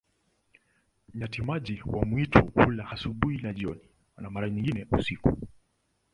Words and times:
Nyati-maji 1.13 1.81
wa 1.85 2.05
mwitu 2.05 2.45
hula 2.45 2.89
asubuhi 2.91 3.37
na 3.41 3.53
jioni, 3.53 3.89
na 4.17 4.29
mara 4.29 4.49
nyingine 4.49 4.87
usiku. 4.91 5.37